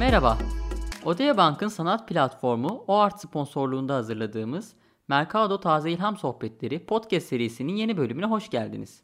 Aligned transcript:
Merhaba. 0.00 0.38
Odea 1.04 1.36
Bank'ın 1.36 1.68
sanat 1.68 2.08
platformu 2.08 2.84
OART 2.86 3.20
sponsorluğunda 3.20 3.94
hazırladığımız 3.94 4.72
Mercado 5.08 5.60
Taze 5.60 5.90
İlham 5.90 6.16
Sohbetleri 6.16 6.86
podcast 6.86 7.26
serisinin 7.26 7.76
yeni 7.76 7.96
bölümüne 7.96 8.26
hoş 8.26 8.50
geldiniz. 8.50 9.02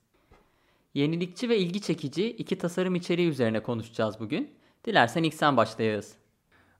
Yenilikçi 0.95 1.49
ve 1.49 1.59
ilgi 1.59 1.81
çekici 1.81 2.31
iki 2.31 2.59
tasarım 2.59 2.95
içeriği 2.95 3.29
üzerine 3.29 3.63
konuşacağız 3.63 4.21
bugün. 4.21 4.51
Dilersen 4.85 5.23
ilk 5.23 5.35
sen 5.35 5.57
başlayağız. 5.57 6.15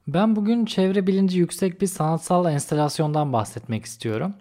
Ben 0.07 0.37
bugün 0.37 0.65
çevre 0.65 1.07
bilinci 1.07 1.39
yüksek 1.39 1.81
bir 1.81 1.87
sanatsal 1.87 2.53
enstalasyondan 2.53 3.33
bahsetmek 3.33 3.85
istiyorum. 3.85 4.35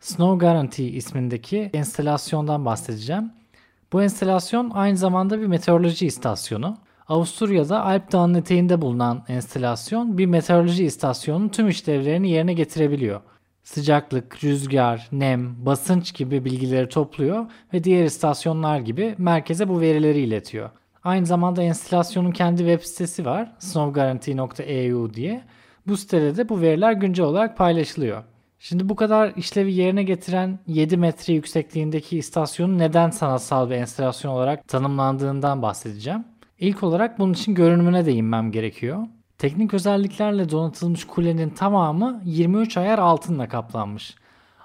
Snow 0.00 0.46
Guarantee 0.46 0.88
ismindeki 0.88 1.70
enstalasyondan 1.74 2.64
bahsedeceğim. 2.64 3.32
Bu 3.92 4.02
enstalasyon 4.02 4.70
aynı 4.70 4.96
zamanda 4.96 5.40
bir 5.40 5.46
meteoroloji 5.46 6.06
istasyonu. 6.06 6.78
Avusturya'da 7.08 7.84
Alp 7.84 8.12
Dağı'nın 8.12 8.34
eteğinde 8.34 8.82
bulunan 8.82 9.24
enstalasyon 9.28 10.18
bir 10.18 10.26
meteoroloji 10.26 10.84
istasyonunun 10.84 11.48
tüm 11.48 11.68
işlevlerini 11.68 12.30
yerine 12.30 12.52
getirebiliyor. 12.52 13.20
Sıcaklık, 13.62 14.44
rüzgar, 14.44 15.08
nem, 15.12 15.66
basınç 15.66 16.14
gibi 16.14 16.44
bilgileri 16.44 16.88
topluyor 16.88 17.46
ve 17.72 17.84
diğer 17.84 18.04
istasyonlar 18.04 18.78
gibi 18.78 19.14
merkeze 19.18 19.68
bu 19.68 19.80
verileri 19.80 20.20
iletiyor. 20.20 20.70
Aynı 21.04 21.26
zamanda 21.26 21.62
enstalasyonun 21.62 22.30
kendi 22.30 22.58
web 22.58 22.80
sitesi 22.80 23.24
var 23.24 23.52
snowguarantee.eu 23.58 25.14
diye. 25.14 25.44
Bu 25.86 25.96
sitede 25.96 26.36
de 26.36 26.48
bu 26.48 26.60
veriler 26.60 26.92
güncel 26.92 27.26
olarak 27.26 27.58
paylaşılıyor. 27.58 28.22
Şimdi 28.58 28.88
bu 28.88 28.96
kadar 28.96 29.32
işlevi 29.36 29.74
yerine 29.74 30.02
getiren 30.02 30.58
7 30.66 30.96
metre 30.96 31.32
yüksekliğindeki 31.32 32.18
istasyonun 32.18 32.78
neden 32.78 33.10
sanatsal 33.10 33.70
bir 33.70 33.74
enstalasyon 33.74 34.32
olarak 34.32 34.68
tanımlandığından 34.68 35.62
bahsedeceğim. 35.62 36.31
İlk 36.62 36.82
olarak 36.82 37.18
bunun 37.18 37.32
için 37.32 37.54
görünümüne 37.54 38.06
değinmem 38.06 38.52
gerekiyor. 38.52 39.06
Teknik 39.38 39.74
özelliklerle 39.74 40.50
donatılmış 40.50 41.04
kulenin 41.04 41.50
tamamı 41.50 42.22
23 42.24 42.76
ayar 42.76 42.98
altınla 42.98 43.48
kaplanmış. 43.48 44.14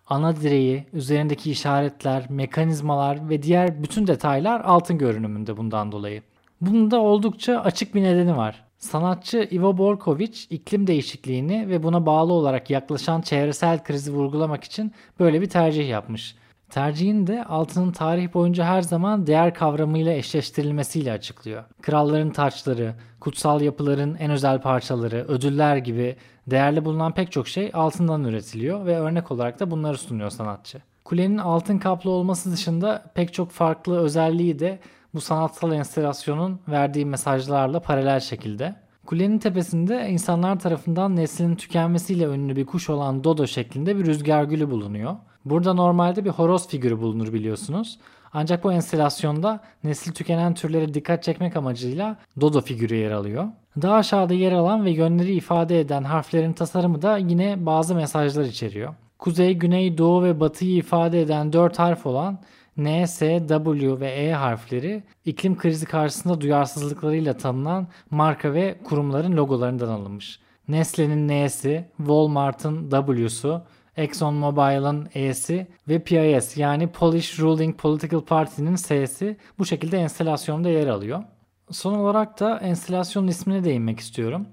Ana 0.08 0.36
direği, 0.36 0.86
üzerindeki 0.94 1.52
işaretler, 1.52 2.26
mekanizmalar 2.30 3.30
ve 3.30 3.44
diğer 3.44 3.84
bütün 3.84 4.08
detaylar 4.08 4.62
altın 4.62 4.98
görünümünde 4.98 5.58
bundan 5.58 5.92
dolayı. 5.92 6.22
Bunun 6.62 6.92
da 6.92 7.02
oldukça 7.02 7.60
açık 7.60 7.96
bir 7.96 8.04
nedeni 8.04 8.38
var. 8.38 8.64
Sanatçı 8.78 9.48
Ivo 9.52 9.78
Borkovic 9.78 10.38
iklim 10.50 10.88
değişikliğini 10.88 11.70
ve 11.70 11.84
buna 11.84 12.06
bağlı 12.06 12.34
olarak 12.34 12.70
yaklaşan 12.70 13.22
çevresel 13.22 13.84
krizi 13.84 14.14
vurgulamak 14.14 14.64
için 14.64 14.92
böyle 15.20 15.42
bir 15.42 15.50
tercih 15.50 15.90
yapmış. 15.90 16.36
Tercihini 16.70 17.28
de 17.28 17.44
altının 17.44 17.92
tarih 17.92 18.34
boyunca 18.34 18.66
her 18.66 18.82
zaman 18.82 19.28
değer 19.28 19.54
kavramıyla 19.54 20.14
eşleştirilmesiyle 20.14 21.12
açıklıyor. 21.12 21.64
Kralların 21.82 22.30
taçları, 22.30 22.94
kutsal 23.20 23.62
yapıların 23.62 24.16
en 24.16 24.32
özel 24.32 24.62
parçaları, 24.62 25.26
ödüller 25.28 25.78
gibi 25.78 26.16
değerli 26.48 26.86
bulunan 26.86 27.14
pek 27.14 27.32
çok 27.32 27.48
şey 27.48 27.72
altından 27.74 28.24
üretiliyor 28.24 28.86
ve 28.86 29.00
örnek 29.00 29.32
olarak 29.32 29.60
da 29.60 29.72
bunları 29.72 29.98
sunuyor 29.98 30.30
sanatçı. 30.30 30.82
Kulenin 31.06 31.38
altın 31.38 31.78
kaplı 31.78 32.10
olması 32.12 32.52
dışında 32.52 33.12
pek 33.14 33.34
çok 33.34 33.52
farklı 33.52 34.00
özelliği 34.00 34.60
de 34.60 34.80
bu 35.14 35.22
sanatsal 35.22 35.72
enstalasyonun 35.72 36.60
verdiği 36.68 37.06
mesajlarla 37.06 37.80
paralel 37.80 38.20
şekilde. 38.20 38.76
Kulenin 39.06 39.40
tepesinde 39.40 40.10
insanlar 40.10 40.60
tarafından 40.60 41.16
neslinin 41.16 41.56
tükenmesiyle 41.56 42.24
ünlü 42.24 42.56
bir 42.56 42.66
kuş 42.66 42.90
olan 42.90 43.24
Dodo 43.24 43.48
şeklinde 43.48 43.98
bir 43.98 44.06
rüzgar 44.06 44.44
gülü 44.44 44.72
bulunuyor. 44.72 45.16
Burada 45.50 45.74
normalde 45.74 46.26
bir 46.26 46.30
horoz 46.30 46.68
figürü 46.68 47.00
bulunur 47.00 47.34
biliyorsunuz. 47.34 48.00
Ancak 48.34 48.64
bu 48.64 48.72
enstalasyonda 48.72 49.60
nesli 49.84 50.14
tükenen 50.14 50.54
türlere 50.54 50.94
dikkat 50.94 51.24
çekmek 51.24 51.58
amacıyla 51.58 52.18
Dodo 52.42 52.62
figürü 52.62 52.96
yer 52.96 53.12
alıyor. 53.12 53.46
Daha 53.82 53.96
aşağıda 53.96 54.34
yer 54.34 54.52
alan 54.52 54.86
ve 54.86 54.92
yönleri 54.92 55.34
ifade 55.34 55.80
eden 55.80 56.04
harflerin 56.04 56.54
tasarımı 56.54 57.02
da 57.02 57.18
yine 57.18 57.66
bazı 57.66 57.96
mesajlar 57.96 58.44
içeriyor. 58.44 58.94
Kuzey, 59.20 59.54
güney, 59.54 59.98
doğu 59.98 60.24
ve 60.24 60.40
batıyı 60.40 60.76
ifade 60.76 61.22
eden 61.22 61.54
4 61.54 61.80
harf 61.80 62.06
olan 62.06 62.40
N, 62.78 63.08
S, 63.08 63.48
W 63.48 64.00
ve 64.00 64.12
E 64.12 64.32
harfleri 64.32 65.04
iklim 65.26 65.58
krizi 65.58 65.86
karşısında 65.86 66.42
duyarsızlıklarıyla 66.42 67.38
tanınan 67.38 67.88
marka 68.12 68.54
ve 68.54 68.78
kurumların 68.84 69.38
logolarından 69.38 69.88
alınmış. 69.88 70.40
Nestle'nin 70.68 71.28
N'si, 71.28 71.86
Walmart'ın 71.98 72.90
W'su, 72.90 73.62
ExxonMobil'ın 73.98 75.08
E'si 75.14 75.68
ve 75.88 76.00
PIS 76.04 76.58
yani 76.58 76.88
Polish 76.88 77.40
Ruling 77.40 77.78
Political 77.78 78.22
Party'nin 78.22 78.76
S'si 78.76 79.38
bu 79.60 79.66
şekilde 79.66 79.98
enstalasyonda 79.98 80.70
yer 80.70 80.88
alıyor. 80.88 81.24
Son 81.72 81.94
olarak 81.94 82.40
da 82.40 82.60
enstalasyonun 82.60 83.28
ismine 83.28 83.64
değinmek 83.64 84.00
istiyorum. 84.00 84.48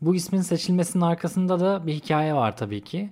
Bu 0.00 0.14
ismin 0.14 0.40
seçilmesinin 0.40 1.02
arkasında 1.02 1.60
da 1.60 1.86
bir 1.86 1.92
hikaye 1.92 2.34
var 2.34 2.56
tabii 2.56 2.80
ki. 2.80 3.10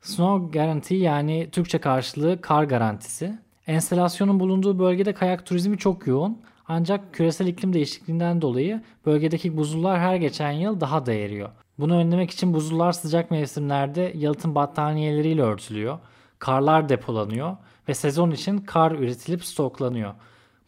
Snow 0.00 0.58
Guarantee 0.58 0.98
yani 0.98 1.48
Türkçe 1.52 1.78
karşılığı 1.78 2.40
kar 2.40 2.64
garantisi. 2.64 3.38
Enstalasyonun 3.66 4.40
bulunduğu 4.40 4.78
bölgede 4.78 5.14
kayak 5.14 5.46
turizmi 5.46 5.78
çok 5.78 6.06
yoğun. 6.06 6.38
Ancak 6.68 7.14
küresel 7.14 7.46
iklim 7.46 7.72
değişikliğinden 7.72 8.42
dolayı 8.42 8.82
bölgedeki 9.06 9.56
buzullar 9.56 10.00
her 10.00 10.16
geçen 10.16 10.52
yıl 10.52 10.80
daha 10.80 11.06
da 11.06 11.12
eriyor. 11.12 11.50
Bunu 11.78 11.96
önlemek 11.96 12.30
için 12.30 12.54
buzullar 12.54 12.92
sıcak 12.92 13.30
mevsimlerde 13.30 14.12
yalıtım 14.16 14.54
battaniyeleriyle 14.54 15.42
örtülüyor. 15.42 15.98
Karlar 16.38 16.88
depolanıyor 16.88 17.56
ve 17.88 17.94
sezon 17.94 18.30
için 18.30 18.58
kar 18.58 18.92
üretilip 18.92 19.44
stoklanıyor. 19.44 20.14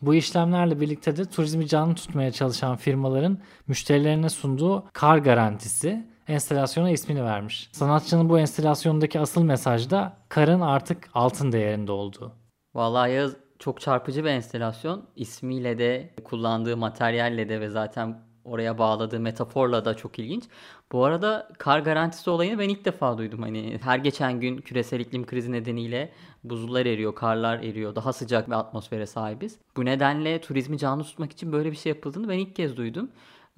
Bu 0.02 0.14
işlemlerle 0.14 0.80
birlikte 0.80 1.16
de 1.16 1.24
turizmi 1.24 1.68
canlı 1.68 1.94
tutmaya 1.94 2.32
çalışan 2.32 2.76
firmaların 2.76 3.38
müşterilerine 3.66 4.28
sunduğu 4.28 4.84
kar 4.92 5.18
garantisi 5.18 6.06
enstalasyona 6.28 6.90
ismini 6.90 7.24
vermiş. 7.24 7.68
Sanatçının 7.72 8.28
bu 8.28 8.38
enstalasyondaki 8.38 9.20
asıl 9.20 9.42
mesaj 9.42 9.90
da 9.90 10.16
karın 10.28 10.60
artık 10.60 11.08
altın 11.14 11.52
değerinde 11.52 11.92
olduğu. 11.92 12.32
Vallahi 12.74 13.12
Yağız 13.12 13.36
çok 13.58 13.80
çarpıcı 13.80 14.24
bir 14.24 14.30
enstelasyon. 14.30 15.04
İsmiyle 15.16 15.78
de 15.78 16.14
kullandığı 16.24 16.76
materyalle 16.76 17.48
de 17.48 17.60
ve 17.60 17.68
zaten 17.68 18.27
oraya 18.48 18.78
bağladığı 18.78 19.20
metaforla 19.20 19.84
da 19.84 19.94
çok 19.94 20.18
ilginç. 20.18 20.44
Bu 20.92 21.04
arada 21.04 21.48
kar 21.58 21.80
garantisi 21.80 22.30
olayını 22.30 22.58
ben 22.58 22.68
ilk 22.68 22.84
defa 22.84 23.18
duydum. 23.18 23.42
Hani 23.42 23.78
her 23.82 23.98
geçen 23.98 24.40
gün 24.40 24.56
küresel 24.56 25.00
iklim 25.00 25.26
krizi 25.26 25.52
nedeniyle 25.52 26.12
buzullar 26.44 26.86
eriyor, 26.86 27.14
karlar 27.14 27.58
eriyor. 27.58 27.94
Daha 27.94 28.12
sıcak 28.12 28.48
bir 28.48 28.52
atmosfere 28.52 29.06
sahibiz. 29.06 29.58
Bu 29.76 29.84
nedenle 29.84 30.40
turizmi 30.40 30.78
canlı 30.78 31.04
tutmak 31.04 31.32
için 31.32 31.52
böyle 31.52 31.70
bir 31.70 31.76
şey 31.76 31.90
yapıldığını 31.90 32.28
ben 32.28 32.38
ilk 32.38 32.56
kez 32.56 32.76
duydum. 32.76 33.10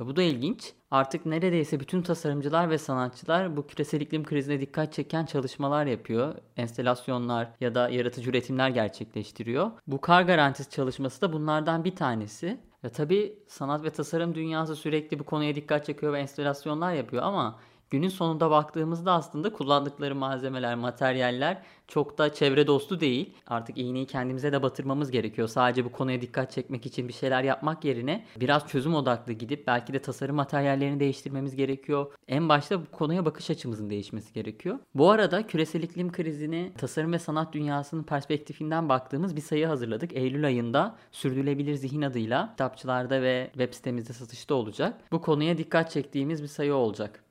Bu 0.06 0.16
da 0.16 0.22
ilginç. 0.22 0.72
Artık 0.90 1.26
neredeyse 1.26 1.80
bütün 1.80 2.02
tasarımcılar 2.02 2.70
ve 2.70 2.78
sanatçılar 2.78 3.56
bu 3.56 3.66
küresel 3.66 4.00
iklim 4.00 4.24
krizine 4.24 4.60
dikkat 4.60 4.92
çeken 4.92 5.26
çalışmalar 5.26 5.86
yapıyor. 5.86 6.34
Enstelasyonlar 6.56 7.48
ya 7.60 7.74
da 7.74 7.88
yaratıcı 7.88 8.30
üretimler 8.30 8.68
gerçekleştiriyor. 8.68 9.70
Bu 9.86 10.00
kar 10.00 10.22
garantisi 10.22 10.70
çalışması 10.70 11.20
da 11.20 11.32
bunlardan 11.32 11.84
bir 11.84 11.96
tanesi. 11.96 12.60
Ya 12.82 12.92
tabii 12.92 13.38
sanat 13.48 13.84
ve 13.84 13.91
tasarım 13.91 14.34
dünyası 14.34 14.76
sürekli 14.76 15.18
bu 15.18 15.24
konuya 15.24 15.54
dikkat 15.54 15.86
çekiyor 15.86 16.12
ve 16.12 16.20
enstalasyonlar 16.20 16.92
yapıyor 16.94 17.22
ama 17.22 17.60
günün 17.90 18.08
sonunda 18.08 18.50
baktığımızda 18.50 19.12
aslında 19.12 19.52
kullandıkları 19.52 20.14
malzemeler, 20.14 20.74
materyaller 20.74 21.62
çok 21.88 22.18
da 22.18 22.34
çevre 22.34 22.66
dostu 22.66 23.00
değil. 23.00 23.34
Artık 23.46 23.78
iğneyi 23.78 24.06
kendimize 24.06 24.52
de 24.52 24.62
batırmamız 24.62 25.10
gerekiyor. 25.10 25.48
Sadece 25.48 25.84
bu 25.84 25.92
konuya 25.92 26.20
dikkat 26.20 26.52
çekmek 26.52 26.86
için 26.86 27.08
bir 27.08 27.12
şeyler 27.12 27.42
yapmak 27.42 27.84
yerine 27.84 28.24
biraz 28.40 28.68
çözüm 28.68 28.94
odaklı 28.94 29.32
gidip 29.32 29.66
belki 29.66 29.92
de 29.92 29.98
tasarım 29.98 30.36
materyallerini 30.36 31.00
değiştirmemiz 31.00 31.56
gerekiyor. 31.56 32.12
En 32.28 32.48
başta 32.48 32.80
bu 32.80 32.86
konuya 32.86 33.24
bakış 33.24 33.50
açımızın 33.50 33.90
değişmesi 33.90 34.32
gerekiyor. 34.32 34.78
Bu 34.94 35.10
arada 35.10 35.46
küresel 35.46 35.82
iklim 35.82 36.12
krizini 36.12 36.72
tasarım 36.78 37.12
ve 37.12 37.18
sanat 37.18 37.52
dünyasının 37.52 38.02
perspektifinden 38.02 38.88
baktığımız 38.88 39.36
bir 39.36 39.40
sayı 39.40 39.66
hazırladık. 39.66 40.12
Eylül 40.12 40.46
ayında 40.46 40.96
Sürdürülebilir 41.10 41.74
Zihin 41.74 42.02
adıyla 42.02 42.50
kitapçılarda 42.50 43.22
ve 43.22 43.50
web 43.52 43.74
sitemizde 43.74 44.12
satışta 44.12 44.54
olacak. 44.54 45.00
Bu 45.12 45.20
konuya 45.20 45.59
dikkat 45.59 45.91
çektiğimiz 45.91 46.42
bir 46.42 46.48
sayı 46.48 46.74
olacak. 46.74 47.24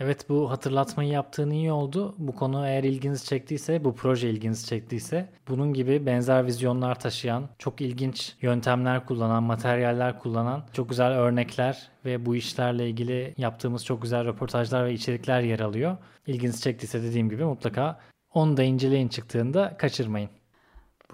Evet 0.00 0.28
bu 0.28 0.50
hatırlatmayı 0.50 1.10
yaptığın 1.10 1.50
iyi 1.50 1.72
oldu. 1.72 2.14
Bu 2.18 2.34
konu 2.34 2.66
eğer 2.66 2.84
ilginizi 2.84 3.24
çektiyse, 3.26 3.84
bu 3.84 3.94
proje 3.94 4.30
ilginizi 4.30 4.66
çektiyse 4.66 5.28
bunun 5.48 5.72
gibi 5.72 6.06
benzer 6.06 6.46
vizyonlar 6.46 7.00
taşıyan, 7.00 7.48
çok 7.58 7.80
ilginç 7.80 8.36
yöntemler 8.42 9.06
kullanan, 9.06 9.42
materyaller 9.42 10.18
kullanan 10.18 10.64
çok 10.72 10.88
güzel 10.88 11.12
örnekler 11.12 11.90
ve 12.04 12.26
bu 12.26 12.36
işlerle 12.36 12.88
ilgili 12.88 13.34
yaptığımız 13.36 13.84
çok 13.84 14.02
güzel 14.02 14.24
röportajlar 14.24 14.84
ve 14.86 14.92
içerikler 14.92 15.40
yer 15.40 15.60
alıyor. 15.60 15.96
İlginizi 16.26 16.62
çektiyse 16.62 17.02
dediğim 17.02 17.30
gibi 17.30 17.44
mutlaka 17.44 18.00
onu 18.34 18.56
da 18.56 18.62
inceleyin 18.62 19.08
çıktığında 19.08 19.76
kaçırmayın. 19.78 20.30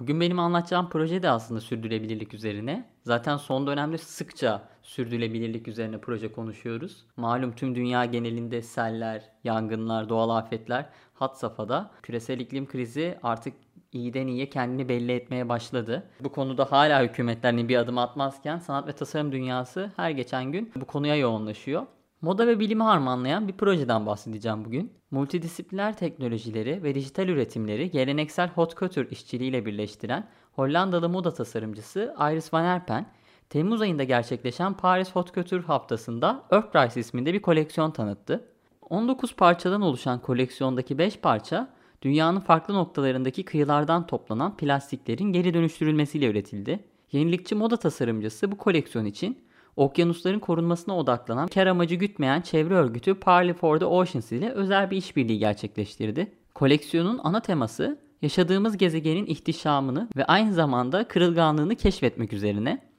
Bugün 0.00 0.20
benim 0.20 0.38
anlatacağım 0.38 0.88
proje 0.88 1.23
de 1.23 1.31
aslında 1.31 1.61
sürdürülebilirlik 1.61 2.35
üzerine. 2.35 2.91
Zaten 3.02 3.37
son 3.37 3.67
dönemde 3.67 3.99
sıkça 3.99 4.69
sürdürülebilirlik 4.82 5.69
üzerine 5.69 5.99
proje 5.99 6.32
konuşuyoruz. 6.32 7.06
Malum 7.17 7.52
tüm 7.52 7.75
dünya 7.75 8.05
genelinde 8.05 8.62
seller, 8.62 9.31
yangınlar, 9.44 10.08
doğal 10.08 10.31
afetler 10.31 10.87
hat 11.14 11.38
safhada. 11.38 11.91
Küresel 12.02 12.41
iklim 12.41 12.67
krizi 12.67 13.19
artık 13.23 13.55
iyiden 13.93 14.26
iyiye 14.26 14.50
kendini 14.50 14.88
belli 14.88 15.12
etmeye 15.12 15.49
başladı. 15.49 16.11
Bu 16.20 16.32
konuda 16.32 16.73
hala 16.73 17.02
hükümetlerin 17.02 17.69
bir 17.69 17.76
adım 17.76 17.99
atmazken 17.99 18.58
sanat 18.58 18.88
ve 18.88 18.93
tasarım 18.93 19.32
dünyası 19.32 19.93
her 19.96 20.11
geçen 20.11 20.52
gün 20.52 20.73
bu 20.76 20.85
konuya 20.85 21.17
yoğunlaşıyor. 21.17 21.87
Moda 22.24 22.46
ve 22.46 22.60
bilimi 22.60 22.82
harmanlayan 22.82 23.48
bir 23.48 23.52
projeden 23.52 24.06
bahsedeceğim 24.06 24.64
bugün. 24.64 24.92
Multidisipliner 25.10 25.96
teknolojileri 25.96 26.82
ve 26.82 26.94
dijital 26.94 27.28
üretimleri 27.28 27.90
geleneksel 27.90 28.48
hot 28.48 28.76
couture 28.76 29.08
işçiliğiyle 29.10 29.66
birleştiren 29.66 30.28
Hollandalı 30.52 31.08
moda 31.08 31.34
tasarımcısı 31.34 32.14
Iris 32.20 32.52
van 32.52 32.64
Herpen, 32.64 33.06
Temmuz 33.50 33.80
ayında 33.80 34.04
gerçekleşen 34.04 34.74
Paris 34.74 35.12
Hot 35.12 35.34
Couture 35.34 35.62
haftasında 35.62 36.42
Earthrise 36.50 37.00
isminde 37.00 37.34
bir 37.34 37.42
koleksiyon 37.42 37.90
tanıttı. 37.90 38.44
19 38.90 39.36
parçadan 39.36 39.82
oluşan 39.82 40.22
koleksiyondaki 40.22 40.98
5 40.98 41.18
parça 41.18 41.68
dünyanın 42.02 42.40
farklı 42.40 42.74
noktalarındaki 42.74 43.44
kıyılardan 43.44 44.06
toplanan 44.06 44.56
plastiklerin 44.56 45.32
geri 45.32 45.54
dönüştürülmesiyle 45.54 46.26
üretildi. 46.26 46.84
Yenilikçi 47.12 47.54
moda 47.54 47.76
tasarımcısı 47.76 48.52
bu 48.52 48.58
koleksiyon 48.58 49.04
için 49.04 49.44
okyanusların 49.76 50.38
korunmasına 50.38 50.96
odaklanan 50.96 51.48
kar 51.48 51.66
amacı 51.66 51.94
gütmeyen 51.94 52.40
çevre 52.40 52.74
örgütü 52.74 53.14
Parley 53.14 53.54
for 53.54 53.78
the 53.78 53.84
Oceans 53.84 54.32
ile 54.32 54.50
özel 54.50 54.90
bir 54.90 54.96
işbirliği 54.96 55.38
gerçekleştirdi. 55.38 56.32
Koleksiyonun 56.54 57.20
ana 57.22 57.40
teması 57.40 57.98
yaşadığımız 58.22 58.76
gezegenin 58.76 59.26
ihtişamını 59.26 60.08
ve 60.16 60.24
aynı 60.24 60.54
zamanda 60.54 61.08
kırılganlığını 61.08 61.76
keşfetmek 61.76 62.32
üzerine. 62.32 62.94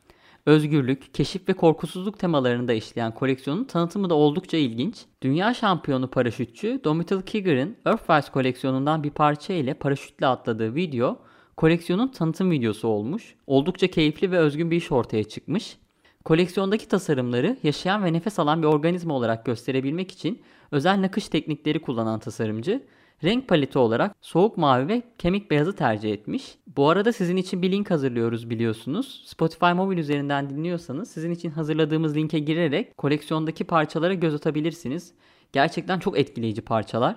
Özgürlük, 0.46 1.14
keşif 1.14 1.50
ve 1.50 1.54
korkusuzluk 1.54 2.20
temalarında 2.20 2.74
işleyen 2.74 3.14
koleksiyonun 3.14 3.64
tanıtımı 3.64 4.10
da 4.10 4.14
oldukça 4.14 4.58
ilginç. 4.58 5.06
Dünya 5.24 5.54
şampiyonu 5.54 6.08
paraşütçü 6.08 6.82
Domitil 6.84 7.22
Kiger'ın 7.22 7.78
Earthrise 7.86 8.32
koleksiyonundan 8.32 9.04
bir 9.04 9.10
parça 9.10 9.54
ile 9.54 9.74
paraşütle 9.74 10.28
atladığı 10.28 10.76
video 10.76 11.18
koleksiyonun 11.58 12.08
tanıtım 12.08 12.52
videosu 12.52 12.88
olmuş. 12.88 13.36
Oldukça 13.48 13.88
keyifli 13.88 14.32
ve 14.32 14.38
özgün 14.38 14.72
bir 14.72 14.78
iş 14.78 14.92
ortaya 14.92 15.24
çıkmış. 15.24 15.78
Koleksiyondaki 16.26 16.88
tasarımları 16.88 17.58
yaşayan 17.64 18.04
ve 18.04 18.14
nefes 18.14 18.40
alan 18.40 18.62
bir 18.62 18.68
organizma 18.68 19.14
olarak 19.14 19.46
gösterebilmek 19.46 20.12
için 20.12 20.42
özel 20.72 21.02
nakış 21.02 21.30
teknikleri 21.30 21.82
kullanan 21.82 22.20
tasarımcı 22.20 22.84
renk 23.24 23.48
paleti 23.48 23.80
olarak 23.80 24.16
soğuk 24.22 24.58
mavi 24.58 24.88
ve 24.88 25.02
kemik 25.18 25.52
beyazı 25.52 25.76
tercih 25.76 26.14
etmiş. 26.14 26.58
Bu 26.78 26.90
arada 26.90 27.14
sizin 27.14 27.38
için 27.38 27.62
bir 27.62 27.72
link 27.72 27.92
hazırlıyoruz 27.92 28.50
biliyorsunuz. 28.50 29.24
Spotify 29.26 29.66
Mobile 29.66 30.00
üzerinden 30.00 30.50
dinliyorsanız 30.50 31.12
sizin 31.12 31.32
için 31.32 31.50
hazırladığımız 31.50 32.16
linke 32.16 32.40
girerek 32.40 32.98
koleksiyondaki 32.98 33.64
parçalara 33.64 34.14
göz 34.14 34.36
atabilirsiniz. 34.36 35.14
Gerçekten 35.54 36.00
çok 36.00 36.20
etkileyici 36.20 36.62
parçalar. 36.62 37.16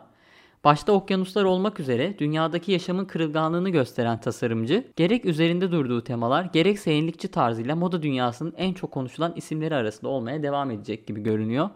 Başta 0.65 0.93
okyanuslar 0.93 1.45
olmak 1.45 1.81
üzere 1.81 2.19
dünyadaki 2.19 2.73
yaşamın 2.73 3.05
kırılganlığını 3.05 3.71
gösteren 3.71 4.21
tasarımcı, 4.21 4.85
gerek 4.97 5.25
üzerinde 5.25 5.73
durduğu 5.73 6.05
temalar, 6.05 6.45
gerekse 6.45 6.91
yenilikçi 6.91 7.29
tarzıyla 7.29 7.77
moda 7.77 8.03
dünyasının 8.03 8.55
en 8.57 8.75
çok 8.75 8.93
konuşulan 8.93 9.33
isimleri 9.37 9.75
arasında 9.75 10.11
olmaya 10.11 10.43
devam 10.43 10.71
edecek 10.71 11.07
gibi 11.07 11.23
görünüyor. 11.23 11.71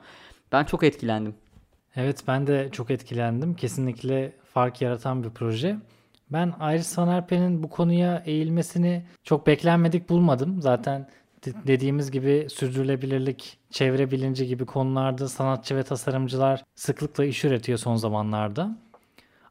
Ben 0.52 0.64
çok 0.64 0.82
etkilendim. 0.82 1.34
Evet 1.96 2.25
ben 2.29 2.46
de 2.46 2.69
çok 2.73 2.90
etkilendim. 2.90 3.55
Kesinlikle 3.55 4.32
fark 4.44 4.82
yaratan 4.82 5.25
bir 5.25 5.31
proje. 5.31 5.76
Ben 6.31 6.55
Iris 6.61 6.99
Van 6.99 7.08
Herpen'in 7.08 7.62
bu 7.62 7.70
konuya 7.70 8.23
eğilmesini 8.26 9.05
çok 9.25 9.46
beklenmedik 9.46 10.08
bulmadım. 10.08 10.62
Zaten 10.62 11.08
dediğimiz 11.44 12.11
gibi 12.11 12.47
sürdürülebilirlik, 12.50 13.59
çevre 13.71 14.11
bilinci 14.11 14.47
gibi 14.47 14.67
konularda 14.67 15.29
sanatçı 15.29 15.77
ve 15.77 15.83
tasarımcılar 15.83 16.65
sıklıkla 16.75 17.25
iş 17.25 17.44
üretiyor 17.44 17.79
son 17.79 17.97
zamanlarda. 17.97 18.77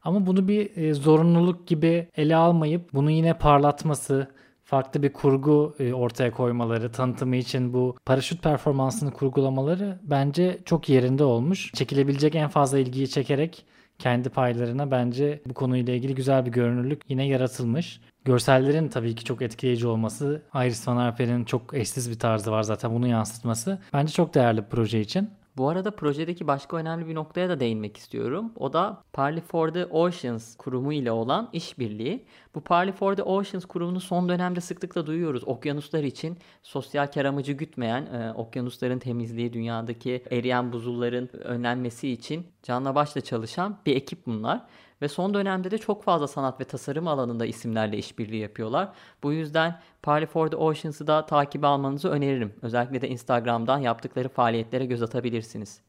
Ama 0.04 0.26
bunu 0.26 0.48
bir 0.48 0.76
e, 0.76 0.94
zorunluluk 0.94 1.66
gibi 1.66 2.08
ele 2.16 2.36
almayıp 2.36 2.92
bunu 2.92 3.10
yine 3.10 3.38
parlatması, 3.38 4.28
farklı 4.64 5.02
bir 5.02 5.12
kurgu 5.12 5.74
e, 5.78 5.92
ortaya 5.92 6.30
koymaları, 6.30 6.92
tanıtımı 6.92 7.36
için 7.36 7.72
bu 7.72 7.96
paraşüt 8.06 8.42
performansını 8.42 9.10
kurgulamaları 9.10 9.98
bence 10.02 10.58
çok 10.64 10.88
yerinde 10.88 11.24
olmuş. 11.24 11.72
Çekilebilecek 11.74 12.34
en 12.34 12.48
fazla 12.48 12.78
ilgiyi 12.78 13.08
çekerek 13.08 13.64
kendi 14.02 14.28
paylarına 14.28 14.90
bence 14.90 15.42
bu 15.46 15.54
konuyla 15.54 15.94
ilgili 15.94 16.14
güzel 16.14 16.46
bir 16.46 16.50
görünürlük 16.50 17.02
yine 17.08 17.26
yaratılmış. 17.26 18.00
Görsellerin 18.24 18.88
tabii 18.88 19.14
ki 19.14 19.24
çok 19.24 19.42
etkileyici 19.42 19.86
olması, 19.86 20.42
Iris 20.54 20.88
Van 20.88 20.96
Herpen'in 20.96 21.44
çok 21.44 21.74
eşsiz 21.74 22.10
bir 22.10 22.18
tarzı 22.18 22.50
var 22.50 22.62
zaten 22.62 22.94
bunu 22.94 23.06
yansıtması. 23.06 23.78
Bence 23.92 24.12
çok 24.12 24.34
değerli 24.34 24.58
bir 24.58 24.68
proje 24.70 25.00
için. 25.00 25.30
Bu 25.56 25.68
arada 25.68 25.90
projedeki 25.90 26.46
başka 26.46 26.76
önemli 26.76 27.06
bir 27.08 27.14
noktaya 27.14 27.48
da 27.48 27.60
değinmek 27.60 27.96
istiyorum. 27.96 28.52
O 28.56 28.72
da 28.72 29.04
Parley 29.12 29.40
for 29.40 29.68
the 29.68 29.86
Oceans 29.86 30.56
kurumu 30.56 30.92
ile 30.92 31.12
olan 31.12 31.48
işbirliği. 31.52 32.24
Bu 32.54 32.60
Parley 32.60 32.92
for 32.92 33.14
the 33.14 33.22
Oceans 33.22 33.64
kurumunu 33.64 34.00
son 34.00 34.28
dönemde 34.28 34.60
sıklıkla 34.60 35.06
duyuyoruz. 35.06 35.42
Okyanuslar 35.46 36.02
için 36.02 36.36
sosyal 36.62 37.06
kar 37.06 37.24
amacı 37.24 37.52
gütmeyen, 37.52 38.06
e, 38.06 38.32
okyanusların 38.32 38.98
temizliği, 38.98 39.52
dünyadaki 39.52 40.22
eriyen 40.30 40.72
buzulların 40.72 41.28
önlenmesi 41.36 42.08
için 42.08 42.46
canla 42.62 42.94
başla 42.94 43.20
çalışan 43.20 43.78
bir 43.86 43.96
ekip 43.96 44.26
bunlar. 44.26 44.66
Ve 45.02 45.08
son 45.08 45.34
dönemde 45.34 45.70
de 45.70 45.78
çok 45.78 46.04
fazla 46.04 46.28
sanat 46.28 46.60
ve 46.60 46.64
tasarım 46.64 47.08
alanında 47.08 47.46
isimlerle 47.46 47.98
işbirliği 47.98 48.40
yapıyorlar. 48.40 48.88
Bu 49.22 49.32
yüzden 49.32 49.80
Parley 50.02 50.26
for 50.26 50.48
the 50.48 50.56
Oceans'ı 50.56 51.06
da 51.06 51.26
takip 51.26 51.64
almanızı 51.64 52.08
öneririm. 52.08 52.52
Özellikle 52.62 53.00
de 53.00 53.08
Instagram'dan 53.08 53.78
yaptıkları 53.78 54.28
faaliyetlere 54.28 54.86
göz 54.86 55.02
atabilirsiniz. 55.02 55.80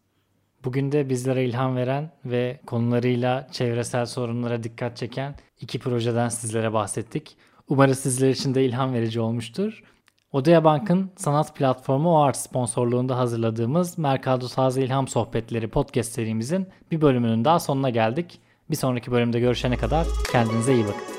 Bugün 0.64 0.92
de 0.92 1.10
bizlere 1.10 1.46
ilham 1.46 1.76
veren 1.76 2.12
ve 2.26 2.60
konularıyla 2.66 3.48
çevresel 3.52 4.06
sorunlara 4.06 4.64
dikkat 4.64 4.98
çeken 4.98 5.36
iki 5.62 5.80
projeden 5.80 6.30
sizlere 6.30 6.74
bahsettik. 6.74 7.38
Umarız 7.68 8.00
sizler 8.00 8.30
için 8.30 8.56
de 8.56 8.66
ilham 8.66 8.94
verici 8.94 9.20
olmuştur. 9.20 9.84
Odea 10.32 10.64
Bank'ın 10.64 11.12
sanat 11.16 11.56
platformu 11.56 12.18
OART 12.18 12.38
sponsorluğunda 12.38 13.18
hazırladığımız 13.18 13.98
Mercado 13.98 14.48
Taze 14.48 14.82
İlham 14.82 15.08
Sohbetleri 15.08 15.68
podcast 15.68 16.12
serimizin 16.12 16.68
bir 16.92 17.02
bölümünün 17.02 17.46
daha 17.46 17.60
sonuna 17.60 17.90
geldik. 17.90 18.40
Bir 18.74 18.78
sonraki 18.78 19.12
bölümde 19.12 19.40
görüşene 19.40 19.78
kadar 19.78 20.08
kendinize 20.32 20.74
iyi 20.74 20.84
bakın. 20.84 21.13